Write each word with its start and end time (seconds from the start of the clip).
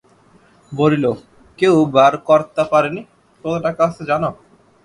বলিল, 0.71 1.05
কেউ 1.59 1.75
বার 1.95 2.13
কর্তা 2.27 2.63
পারেনি-কত 2.71 3.53
টাকা 3.63 3.81
আছে 3.85 4.03
জানো? 4.05 4.29